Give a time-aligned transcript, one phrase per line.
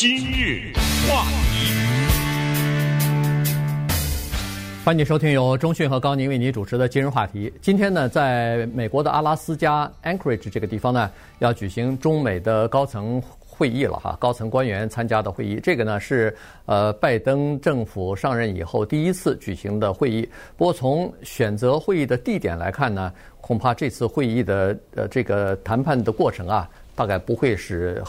[0.00, 0.72] 今日
[1.08, 1.74] 话题，
[4.84, 7.52] 欢迎收听由中讯和高宁为您主持的今日话题。
[7.60, 15.58] 今天呢，在美国的阿拉斯加 Anchorage 这个地方呢，要举行中美的高层会议了哈，高层官员参加的会议。
[15.60, 16.32] 这个呢是
[16.66, 20.28] 呃拜登政府上任以后第一次举行的会议。
[20.56, 28.00] 不过从选择会议的地点来看呢，恐怕这次会议的呃这个谈判的过程啊，大概不会是。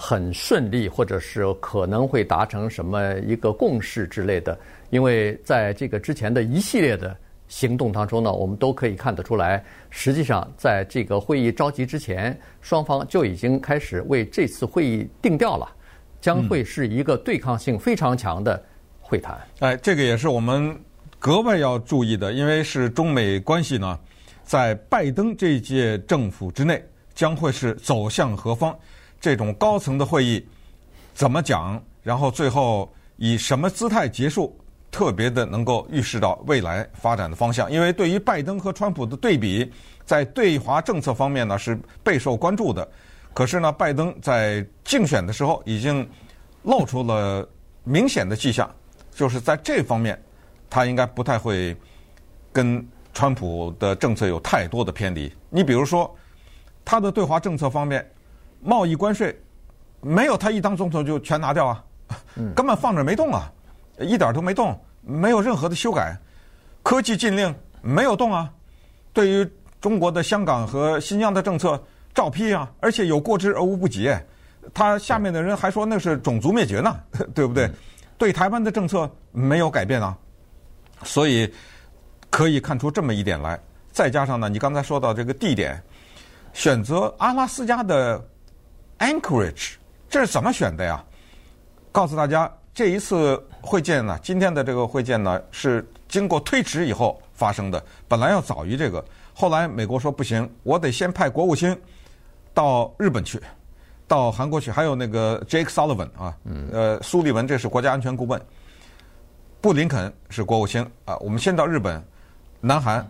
[0.00, 4.56] 很顺利，或者是可能会达成什么一个共识之类的，
[4.90, 7.16] 因为在这个之前的一系列的
[7.48, 9.60] 行动当中呢，我们都可以看得出来，
[9.90, 15.68] 实际上在这个会议召集之前，双方就已经开始为这次会议定调了，
[16.20, 18.64] 将会是一个对抗性非常强的
[19.00, 19.36] 会谈。
[19.58, 20.78] 哎，这个也是我们
[21.18, 23.98] 格外要注意的，因为是中美关系呢，
[24.44, 26.80] 在拜登这一届政府之内
[27.16, 28.72] 将会是走向何方。
[29.20, 30.46] 这种高层的会议
[31.14, 31.82] 怎么讲？
[32.02, 34.58] 然后最后以什么姿态结束？
[34.90, 37.70] 特别的能够预示到未来发展的方向。
[37.70, 39.70] 因为对于拜登和川普的对比，
[40.06, 42.88] 在对华政策方面呢是备受关注的。
[43.34, 46.08] 可是呢，拜登在竞选的时候已经
[46.62, 47.46] 露出了
[47.84, 48.74] 明显的迹象，
[49.12, 50.18] 就是在这方面
[50.70, 51.76] 他应该不太会
[52.50, 55.30] 跟川普的政策有太多的偏离。
[55.50, 56.12] 你比如说
[56.82, 58.08] 他的对华政策方面。
[58.60, 59.36] 贸易关税
[60.00, 61.84] 没有他一当总统就全拿掉啊，
[62.54, 63.50] 根本放着没动啊，
[63.98, 66.16] 一点都没动，没有任何的修改。
[66.82, 68.48] 科技禁令没有动啊，
[69.12, 69.48] 对于
[69.80, 71.82] 中国的香港和新疆的政策
[72.14, 74.08] 照批啊，而且有过之而无不及。
[74.72, 77.00] 他下面的人还说那是种族灭绝呢，
[77.34, 77.70] 对不对？
[78.16, 80.16] 对台湾的政策没有改变啊，
[81.02, 81.52] 所以
[82.30, 83.58] 可以看出这么一点来。
[83.90, 85.82] 再加上呢，你刚才说到这个地点，
[86.52, 88.24] 选择阿拉斯加的。
[88.98, 89.74] Anchorage，
[90.08, 91.04] 这是怎么选的呀？
[91.92, 97.82] 告诉大家，这一次会见呢，今天的这个会见呢，是经过推迟以后发生的。
[98.06, 101.76] 本来要早于这个，后来美国说不行，我得先派国务卿
[102.52, 103.40] 到日本去，
[104.06, 106.36] 到韩国去，还有那个 Jake Sullivan 啊，
[106.72, 108.40] 呃，苏利文这是国家安全顾问，
[109.60, 111.16] 布林肯是国务卿啊。
[111.18, 112.04] 我们先到日本、
[112.60, 113.08] 南韩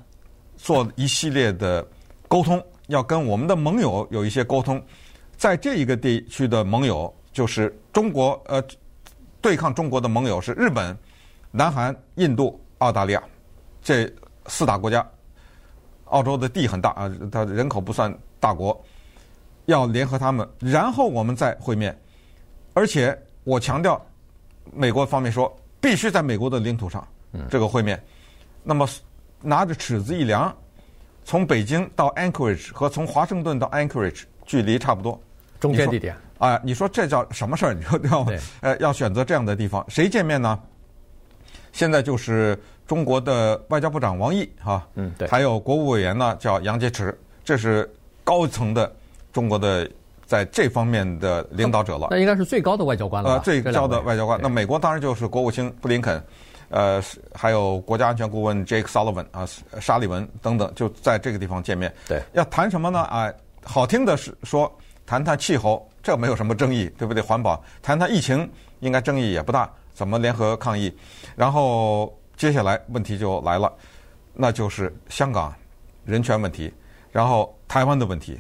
[0.57, 1.87] 做一系列的
[2.27, 4.83] 沟通，要跟我们的盟友有一些沟通。
[5.39, 8.63] 在这一个地区的盟友就是中国，呃，
[9.41, 10.95] 对抗中国的盟友是日本、
[11.53, 13.23] 南韩、印度、澳大利亚
[13.81, 14.13] 这
[14.49, 15.09] 四大国家。
[16.07, 18.83] 澳洲的地很大啊，它人口不算大国，
[19.67, 21.97] 要联合他们，然后我们再会面。
[22.75, 24.05] 而且我强调，
[24.73, 27.07] 美国方面说必须在美国的领土上
[27.49, 28.03] 这个会面。
[28.65, 28.89] 那么
[29.41, 30.53] 拿着尺子一量，
[31.25, 35.21] 从北京到 Anchorage 和从华盛顿到 Anchorage 距离差不多。
[35.61, 37.75] 中间地点啊，你说这叫什么事儿？
[37.75, 38.27] 你说要
[38.61, 40.59] 呃要选择这样的地方，谁见面呢？
[41.73, 47.13] 现在就是中国的外交部长王毅哈，嗯，对，还有国务委员呢叫杨洁篪，
[47.45, 47.89] 这是
[48.25, 48.91] 高层的
[49.33, 49.89] 中国的
[50.27, 52.09] 在这方面的领导者了。
[52.11, 53.31] 那应该是最高的外交官了。
[53.31, 54.41] 呃，最高的外交官。
[54.41, 56.23] 那美国当然就是国务卿布林肯，
[56.71, 57.03] 呃，
[57.35, 59.47] 还有国家安全顾问 Jake Sullivan 啊，
[59.81, 61.93] 沙利文等等，就在这个地方见面。
[62.07, 63.01] 对，要谈什么呢？
[63.01, 63.33] 啊，
[63.65, 64.73] 好听的是说。
[65.09, 67.23] 谈谈气候，这没有什么争议，对不对？
[67.23, 68.47] 环保，谈谈疫情，
[68.81, 69.73] 应该争议也不大。
[69.95, 70.95] 怎么联合抗疫？
[71.35, 73.73] 然后接下来问题就来了，
[74.35, 75.55] 那就是香港
[76.05, 76.71] 人权问题，
[77.11, 78.39] 然后台湾的问题，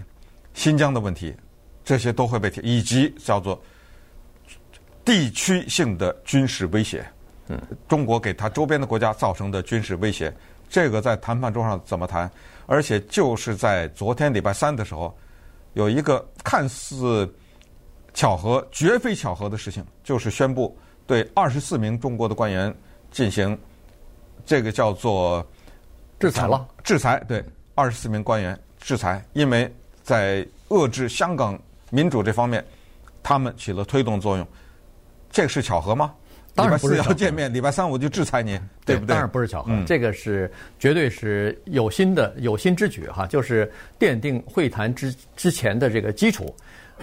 [0.53, 1.34] 新疆的问题，
[1.87, 3.59] 这些都会被提，以及叫做
[5.06, 7.03] 地区性的军事威胁。
[7.47, 7.59] 嗯，
[7.89, 10.31] 中国给他周边的国家造成的军事威胁，
[10.69, 12.31] 这个在谈判桌上怎么谈？
[12.67, 15.17] 而且就是在昨天礼拜三的时候。
[15.78, 17.33] 有一个看似
[18.12, 22.75] 巧合，绝非巧合的事情，就是宣布对二十四名中国的官员
[23.12, 23.56] 进行
[24.44, 25.47] 这个叫做
[26.19, 26.67] 制裁了。
[26.83, 27.44] 制裁，对，
[27.77, 29.72] 二十四名官员制裁，因为
[30.03, 31.56] 在遏制香港
[31.91, 32.67] 民主这方面，
[33.22, 34.44] 他们起了推动作用。
[35.31, 36.12] 这个是巧合吗？
[36.58, 39.14] 当然不是要见面，礼拜三我就制裁您，对不对？
[39.14, 46.52] 当然不是巧合，嗯、这个是绝对是有心的有心之举哈，就是奠定会谈之之前的这个基础。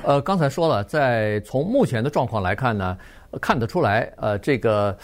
[0.04, 2.98] 呃，刚才说了，在从目前的状况来看呢，
[3.42, 4.98] 看得出来，呃，这个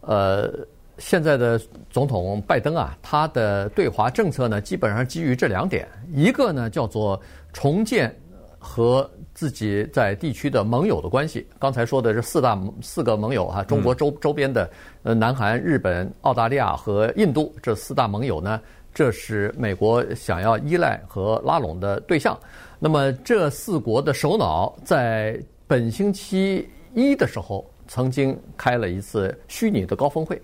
[0.00, 0.50] 呃
[0.96, 1.60] 现在的
[1.90, 7.20] 总统拜登啊，他的对华政策呢，基本上基于这两点，一个呢叫做
[7.52, 8.10] 重建
[8.58, 9.08] 和。
[9.34, 14.68] 自己在地区的盟友的关系，刚才说的是四大四个盟友哈，中国周周边的
[15.02, 18.60] 呃南韩、日本、澳大利亚和印度这四大盟友呢，
[18.92, 22.38] 这是美国想要依赖和拉拢的对象。
[22.78, 30.40] 那么这四国的首脑在本星期一的时候曾经开了一次虚拟的高峰会。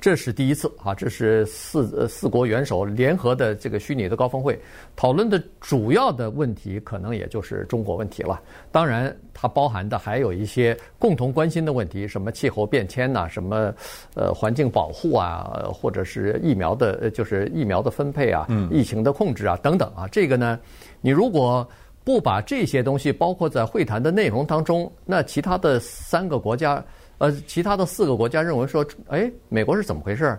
[0.00, 0.94] 这是第一次啊！
[0.94, 4.56] 这是四呃四国元首联合的这个虚拟的高峰会，
[4.94, 8.40] 讨论的主要的问题可能也就是中国问题了。
[8.70, 13.74] 当然，它包含的还有一些共同关心的问题，什么气候变迁呐，什么
[14.14, 20.06] 呃环境保护啊，或者是疫苗的，就是疫苗的分配啊，疫情的控制啊等等啊。
[20.12, 20.60] 这个呢，
[21.00, 21.68] 你如果
[22.04, 26.82] 不把这些东西包括在会谈的内容当中，那其他的三个国家。
[27.18, 30.38] 呃，其他的四个国家认为说，哎，美国是怎么回事？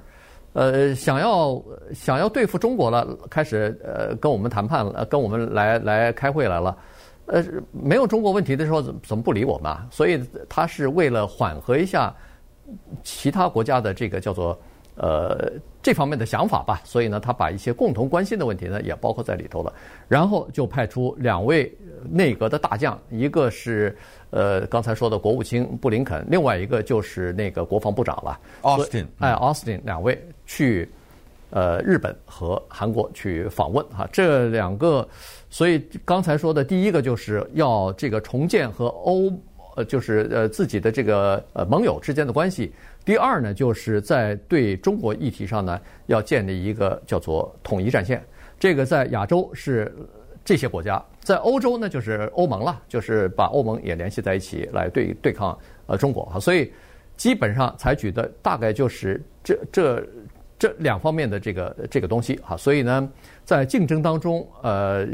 [0.53, 1.61] 呃，想要
[1.93, 6.75] 想要对付中国了，开始呃跟我们谈判了，跟我们来来开会来了。
[7.27, 9.85] 呃，没有中国问题的时候，怎怎么不理我们啊？
[9.91, 12.11] 所以他是为了缓和一下
[13.03, 14.59] 其他国家的这个叫做
[14.95, 16.81] 呃这方面的想法吧。
[16.83, 19.73] 所以呢，他把一些共同关心的问题呢也包括在里头了，
[20.07, 21.71] 然后就派出两位
[22.09, 23.97] 内阁的大将，一个是。
[24.31, 30.87] 呃，刚才说的国务卿布林肯，另外一个就是那个国防部长了，Austin，哎，Austin 两位去
[31.49, 35.09] 呃日本和韩国去访问哈，这两个，
[35.49, 39.33] 所以刚才说的第一个就是要这个重建和欧
[39.75, 42.71] 呃就是呃自己的这个呃盟友之间的关系，
[43.03, 48.23] 第二呢就是在对中国议题上呢要建立一个叫做统一战线，
[48.59, 49.93] 这个在亚洲是。
[50.45, 55.55] 这些国家在欧洲呢，就是欧盟了，就是把欧盟也联系在一起来对对抗
[55.85, 56.73] 呃中国哈，所以
[57.15, 60.03] 基本上采取的大概就是这这
[60.57, 63.07] 这两方面的这个这个东西哈，所以呢，
[63.45, 65.05] 在竞争当中呃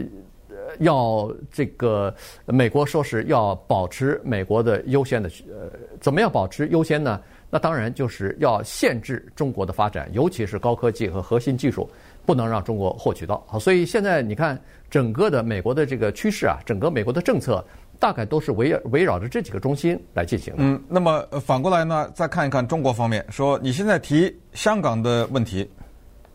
[0.80, 2.14] 要这个
[2.46, 7.20] 美国说是要保持美国的优先的呃，怎么样保持优先呢？
[7.50, 11.89] 那当然就是要限制中国的发展，尤其是高科技和核心技术。
[12.25, 14.59] 不能让中国获取到好，所以现在你看
[14.89, 17.63] 整个的美国的这个趋势啊，整个美国的政策
[18.00, 20.63] 大概都是围围绕着这几个中心来进行的。
[20.63, 25.69] 嗯，那么反过来呢，再看一看中国方面，说你现在提香港的问题，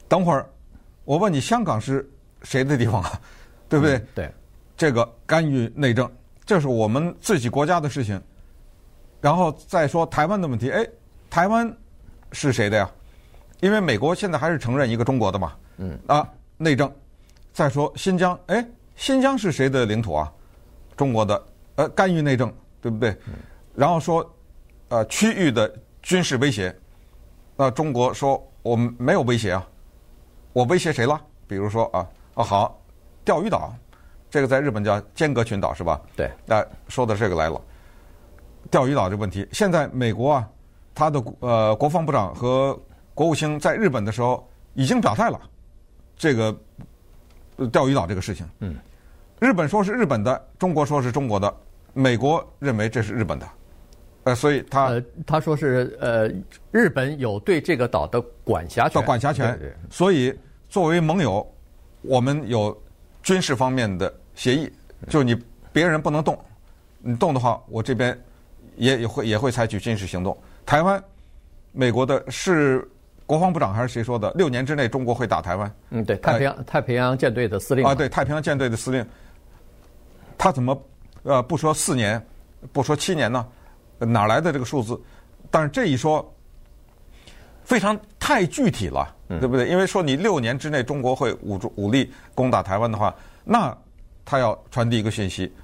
[0.06, 0.48] 等会儿
[1.04, 2.08] 我问你，香港是
[2.44, 3.20] 谁的地方啊？
[3.68, 3.96] 对不对？
[3.96, 4.30] 嗯、对，
[4.76, 6.08] 这个干预内政，
[6.46, 8.22] 这是我们自己国家的事情。
[9.20, 10.86] 然后再说台湾的问题，哎，
[11.30, 11.74] 台湾
[12.32, 12.90] 是谁的呀？
[13.60, 15.52] 因为美国现在还是承认一个中国的嘛。
[15.78, 16.28] 嗯啊，
[16.58, 16.92] 内政。
[17.52, 18.66] 再说新疆，哎，
[18.96, 20.32] 新疆是谁的领土啊？
[20.96, 21.46] 中国的，
[21.76, 23.16] 呃，干预内政，对不对？
[23.74, 24.28] 然后说，
[24.88, 25.72] 呃，区域的
[26.02, 26.74] 军事威胁，
[27.56, 29.66] 那中国说我们没有威胁啊，
[30.52, 31.20] 我威胁谁了？
[31.46, 32.80] 比如说啊，啊好，
[33.24, 33.74] 钓鱼岛，
[34.30, 36.00] 这个在日本叫尖阁群岛是吧？
[36.14, 37.60] 对，那说到这个来了，
[38.70, 40.48] 钓鱼岛这问题，现在美国啊，
[41.00, 42.78] 他的呃国防部长和
[43.14, 45.40] 国务卿在日本的时候已经表态了。
[46.14, 46.54] 这个
[47.72, 48.76] 钓鱼岛这个事情，嗯，
[49.40, 51.56] 日本说是日本的，中国说是中国的，
[51.94, 53.48] 美国认为这是日本的，
[54.24, 56.30] 呃，所以他呃他说是呃
[56.70, 59.58] 日本有对这个岛的管辖权，管辖权，
[59.88, 60.38] 所以
[60.68, 61.50] 作为盟友，
[62.02, 62.78] 我们有
[63.22, 64.70] 军事方面的协议，
[65.08, 65.34] 就你
[65.72, 66.38] 别人不能动，
[66.98, 68.14] 你动的话，我这边
[68.80, 70.36] 也也会也会采取军事行动。
[70.66, 71.00] 台湾，
[71.72, 72.88] 美国的是。
[73.30, 74.28] 国防部长还是谁说的？
[74.32, 75.72] 六年之内中国会打台湾？
[75.90, 79.06] 嗯，对，太平洋、呃、太平洋舰队的司令啊，对，太平洋舰队的司令，
[80.36, 80.76] 他怎么
[81.22, 82.20] 呃不说四年，
[82.72, 83.46] 不说七年呢？
[84.00, 85.00] 哪来的这个数字？
[85.48, 86.28] 但是这一说
[87.62, 89.68] 非常太具体了，对不对？
[89.68, 93.72] 因为说你六年之内中国会武武力攻打台湾的话，那
[94.24, 95.54] 他要传递一个信息，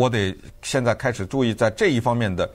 [0.00, 2.48] 我得现在开始注意在这一方面的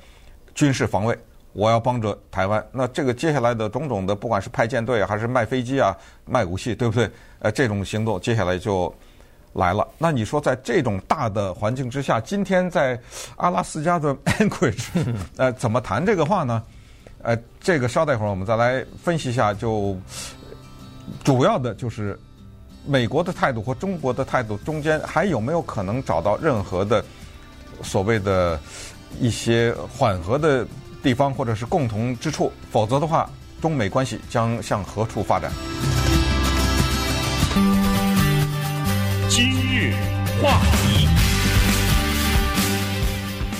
[0.55, 1.15] 军事防卫。
[1.53, 7.07] 我要帮着台湾，那这个接下来的种种的，不管是派舰队还是卖飞机啊、卖武器，对不对？
[7.39, 8.93] 呃，这种行动接下来就
[9.53, 9.87] 来了。
[9.99, 12.99] 那你说，在这种大的环境之下，今天在
[13.37, 14.87] 阿拉斯加的 Anchorage，
[15.37, 16.63] 呃，怎么谈这个话呢？
[17.21, 19.53] 呃，这个稍待一会儿，我们再来分析一下。
[19.53, 19.95] 就
[21.23, 22.19] 主要的就是
[22.85, 27.01] 美国的态度和中国的态度中间，还有没有可能找到任何的
[27.83, 28.59] 所谓的
[29.19, 30.65] 一些缓和的？
[31.03, 33.29] 地方或者是共同之处，否则的话，
[33.61, 35.51] 中美关系将向何处发展？
[39.29, 39.93] 今日
[40.41, 41.07] 话题，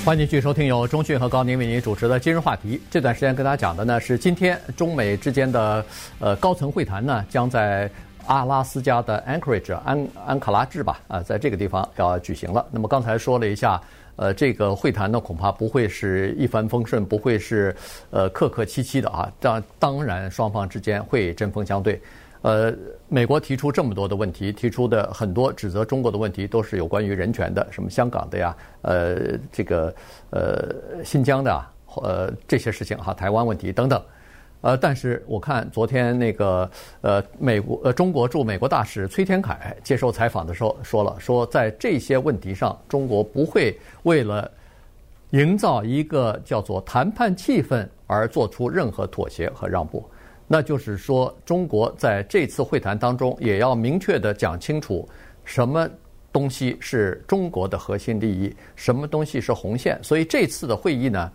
[0.04, 2.78] 欢迎继续收听由钟讯和高宁为您主持的《今日话题》。
[2.90, 5.86] 这段时间跟大家讲的呢是今天中美之间的
[6.18, 7.88] 呃高层会谈呢将在
[8.26, 12.66] 阿拉斯加的 Anchorage 安安卡拉治吧啊，在这个地方要举行了。
[12.72, 13.80] 那么刚才说了一下。
[14.16, 17.76] 呃，这个会谈呢，恐怕不会是一帆风顺，不会是
[18.12, 19.32] 呃客客气气的啊。
[19.40, 22.02] 当当然，双方之间会针锋相对。
[22.42, 22.72] 呃，
[23.10, 29.94] 美国提出这么多的问题，提出的很多指责中国的问题，都是有关于人权的，什么香港的呀，呃，这个
[30.30, 34.02] 呃新疆的啊，呃这些事情哈，台湾问题等等。
[34.66, 36.68] 呃，但是我看昨天那个
[37.02, 44.50] 呃美国呃中国驻美国大使崔天凯接受采访的时候说了，说在这些问题上，中国不会为了
[45.30, 50.04] 营造一个叫做谈判气氛而做出任何妥协和让步。
[50.48, 55.08] 那就是说，中国在这次会谈当中也要明确地讲清楚，
[55.44, 55.88] 什么
[56.32, 60.00] 东西是中国的核心利益，什么东西是红线。
[60.02, 61.32] 所以这次的会议呢？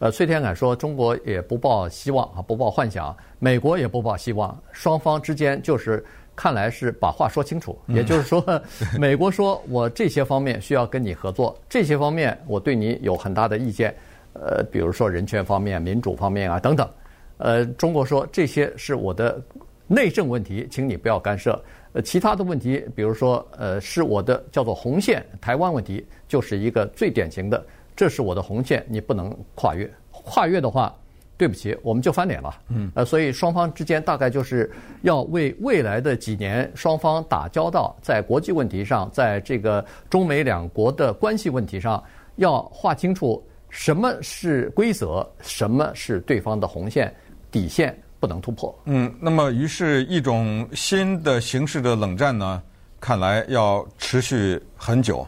[0.00, 6.02] 呃，崔天凯说，中国也不抱希望啊，不抱幻想，美国也不抱希望，双方之间就是
[6.34, 7.78] 看来是把话说清楚。
[7.86, 8.42] 也就是说，
[8.98, 13.94] 美国说我这些方面需要跟你合作，这些方面我对你有很大的意见，
[14.32, 16.88] 呃，比如说人权方面、民主方面啊等等。
[17.36, 19.38] 呃，中国说这些是我的
[19.86, 21.62] 内政问题，请你不要干涉。
[21.92, 27.62] 呃，其他的问题，比如说呃，是我的叫做红线，台湾问题就是一个最典型的。
[28.00, 29.86] 这是我的红线，你不能跨越。
[30.10, 30.90] 跨越的话，
[31.36, 32.58] 对不起，我们就翻脸了。
[32.68, 42.02] 嗯，呃，所以双方之间大概就是要为未来的几年双方打交道，在国际问题上，在这个中美两国的关系问题上，
[42.36, 47.14] 要划清楚什么是规则，什么是对方的红线、
[47.50, 48.74] 底线，不能突破。
[48.86, 52.62] 嗯，那么于是，一种新的形式的冷战呢，
[52.98, 55.26] 看来要持续很久，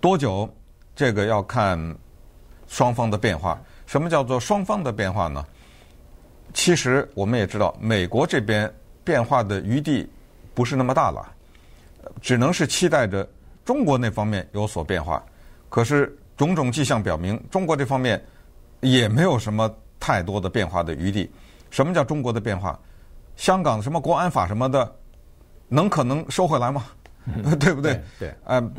[0.00, 0.48] 多久？
[1.00, 1.78] 这个要看
[2.68, 3.58] 双方的变化。
[3.86, 5.42] 什么叫做双方的变化呢？
[6.52, 8.70] 其实我们也知道，美国这边
[9.02, 10.06] 变化的余地
[10.52, 11.32] 不是那么大了，
[12.20, 13.26] 只能是期待着
[13.64, 15.24] 中国那方面有所变化。
[15.70, 18.22] 可是种种迹象表明，中国这方面
[18.80, 21.30] 也没有什么太多的变化的余地。
[21.70, 22.78] 什么叫中国的变化？
[23.36, 24.94] 香港什么国安法什么的，
[25.66, 26.84] 能可能收回来吗？
[27.24, 27.94] 嗯、 对不对？
[28.18, 28.70] 对，对嗯。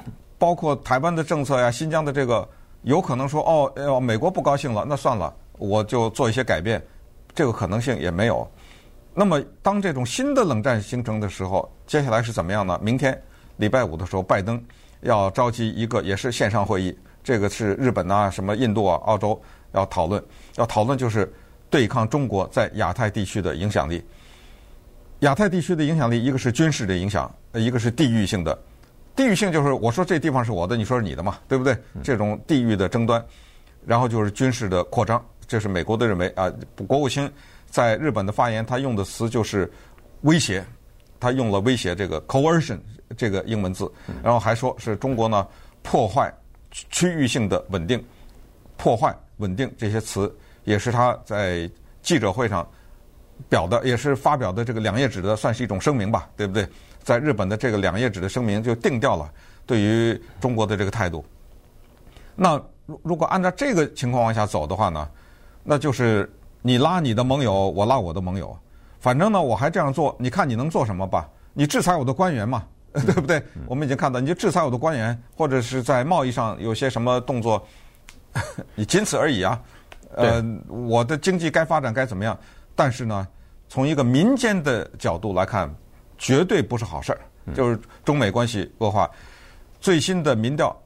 [0.42, 2.50] 包括台湾的政策呀，新疆的这个，
[2.82, 6.82] 有可能说哦，哦，美国不高兴了，那算了，我就做一些改变，
[7.36, 8.50] 这个可能性也没有。
[9.14, 12.80] 那么，当这种新的冷战形成的时候，接下来是怎么样呢？
[12.82, 13.16] 明天
[13.58, 14.60] 礼拜五的时候，拜登
[15.02, 19.40] 要召集一个也是线上会议，这个是日本啊、什么印度啊、澳洲
[19.74, 20.24] 要讨论，
[20.56, 21.32] 要讨论就是
[21.70, 24.04] 对抗中国在亚太地区的影响力。
[25.20, 28.58] 亚太地区的影响力，一个是军事的影响，一个是地域性的。
[29.16, 31.78] 地域性就是我说这地方是我的，你说是你的嘛，对不对？
[32.02, 33.24] 这种地域的争端，
[33.86, 36.52] 然后就是军事的扩张，这是美国的认为啊。
[36.88, 37.30] 国务卿
[37.70, 39.72] 在日本的发言，他用的词就是
[40.22, 40.66] 威胁，
[41.20, 42.80] 他用了威胁这个 coercion
[43.18, 43.92] 这个英文字，
[44.24, 45.46] 然后还说是中国呢
[45.84, 46.34] 破坏
[46.72, 48.04] 区域性的稳定，
[48.78, 51.70] 破坏稳定这些词也是他在
[52.02, 52.68] 记者会上
[53.50, 56.68] 表的，也是发表的这个两页纸的，算是一种声明吧，对不对？
[57.04, 59.28] 在日本的这个两页纸的声明就定掉了
[59.66, 61.26] 对于中国的这个态度。
[62.36, 65.10] 那如如果按照这个情况往下走的话呢，
[65.64, 66.32] 那就是
[66.62, 68.56] 你拉你的盟友，我拉我的盟友，
[69.00, 71.28] 反正呢我还这样做，你看你能做什么吧？
[71.54, 73.42] 你制裁我的官员嘛， 对不对？
[73.66, 77.66] 我们已经看到，你就制裁我的官员，或者是在贸易上有些什么动作，
[78.76, 79.60] 你仅此而已啊。
[80.14, 82.38] 呃，我的经济该发展该怎么样？
[82.76, 83.28] 但是呢，
[83.70, 85.74] 从一个民间的角度来看。
[86.24, 87.20] 绝对不是好事儿，
[87.56, 89.10] 就是中美关系恶化。
[89.80, 90.80] 最新的民调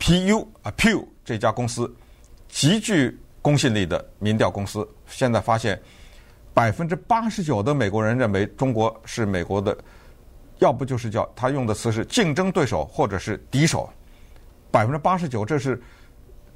[0.00, 1.88] ，PU 啊 Pew 这家公司
[2.48, 5.80] 极具公信力的民调公司，现在发现
[6.52, 9.78] 百分之八十九的美国人认为中国是美国的，
[10.58, 13.88] 要不就是叫他用的词是竞争对手或者是敌手，
[14.72, 15.80] 百分之八十九，这是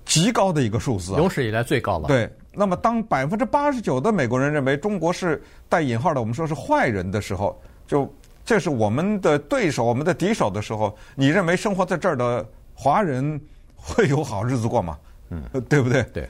[0.05, 2.09] 极高的一个数字啊，有史以来最高了。
[2.09, 8.13] 对，那么当百分之八十九的美国人认为中国是带引号的，我们说是坏人的时候，就。
[8.47, 13.41] 这是我们的对手，我们的敌手的时候，你认为生活在这儿的华人
[13.75, 14.99] 会有好日子过吗？
[15.31, 16.03] 嗯，对不对？
[16.13, 16.29] 对。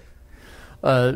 [0.81, 1.13] 呃，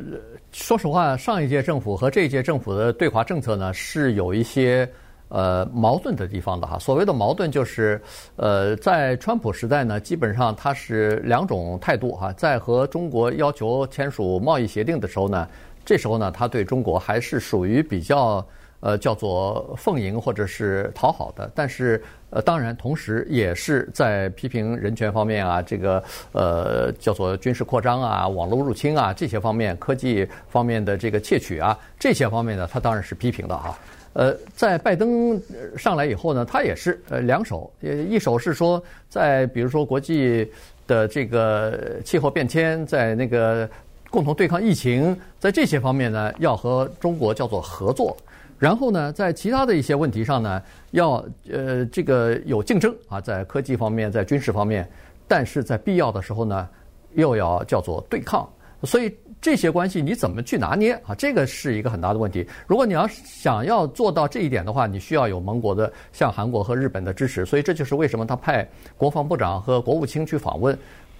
[0.51, 4.91] 说实话，上一届政府和这一届政府的对华政策呢，是有一些
[5.29, 6.79] 呃矛盾的地方的哈。
[6.79, 8.01] 所谓的矛盾就是，
[8.37, 12.33] 呃，在川普时代呢，基本上他是两种态度哈。
[12.33, 15.49] 在和中国要求签署贸易协定的时候呢，
[15.85, 18.45] 这时候呢，他对中国还是属于比较。
[18.81, 33.77] 呃，叫做奉迎或者是讨好的，但是呃，当然同时也是在批评人权方面啊，这个呃叫做军事扩张啊、网络入侵啊这些方面、科技方面的这个窃取啊这些方面呢，他当然是批评的哈。
[34.15, 35.41] 呃，在拜登
[35.77, 40.51] 上来以后呢，他也是呃两手，一手是说在比如说国际
[40.87, 43.69] 的这个气候变迁，在那个
[44.11, 48.17] 共同对抗疫情，在这些方面呢，要和中国叫做合作。
[48.59, 50.61] 然后呢，在其他的一些问题上呢，
[50.91, 54.89] 要呃这个有竞争啊，在科技方面，在军事方面，
[55.29, 56.69] 但是在必要的时候呢，
[57.15, 58.49] 又要叫做对抗。
[58.83, 61.15] 所以这些关系你怎么去拿捏啊？
[61.17, 62.47] 这个是一个很大的问题。
[62.67, 67.47] 如果你要想要做到这一点的话，你需要有盟国的像韩国和日本的支持。
[67.47, 70.77] 所以这就是为什么他派国防部长和国务卿去访问。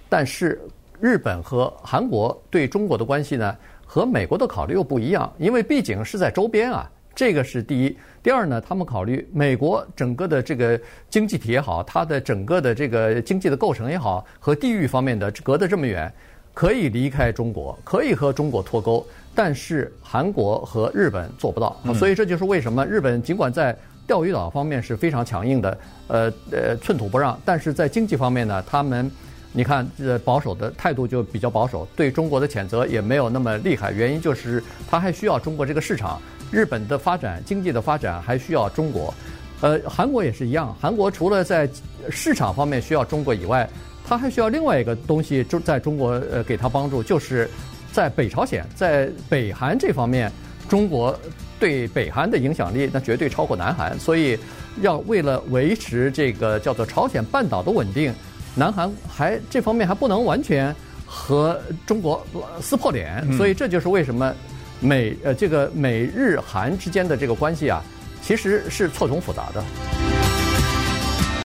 [0.09, 0.59] 但是
[0.99, 6.91] 日本和韩国对中国的关系呢，和美国的考虑又不一样，因为毕竟是在周边啊。
[7.15, 7.97] 这个是第一。
[8.23, 16.11] 第二呢，他们考虑美国整个的这个经济体也好，它的整个的这个经济的构成也好，和地域方面的隔得这么远。
[16.53, 23.73] 可以离开中国，可以和中国脱钩，但是韩国和日本做不到，所以这就是为什么日本尽管在
[24.05, 25.77] 钓鱼岛方面是非常强硬的，
[26.07, 29.09] 呃呃寸土不让，但是在经济方面呢，他们
[29.53, 39.13] 你看呃保守的态度就比较保守，对中国的谴责也没有那么厉害，原因就是他还需要中国这个市场，日本的发展经济的发展还需要中国，
[39.61, 41.69] 呃韩国也是一样，韩国除了在
[42.09, 43.69] 市场方面需要中国以外。
[44.09, 47.47] 他还需要另外一个东西，就在中国呃给他帮助，就是
[47.91, 50.31] 在北朝鲜，在北韩这方面，
[50.67, 51.15] 中国
[51.59, 54.35] 对北韩的影响力那绝对超过南韩，所以
[54.81, 58.11] 要为了维持这个叫做朝鲜半岛的稳定，
[58.55, 60.75] 南韩还这方面还不能完全
[61.05, 62.25] 和中国
[62.59, 64.33] 撕破脸，所以这就是为什么
[64.79, 67.83] 美呃这个美日韩之间的这个关系啊，
[68.23, 69.63] 其实是错综复杂的。